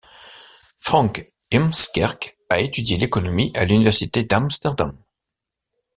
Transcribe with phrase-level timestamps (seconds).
[0.79, 4.97] Frank Heemskerk a étudié l'économie à l'Université d'Amsterdam.